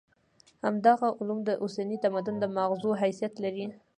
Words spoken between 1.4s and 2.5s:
د اوسني تمدن د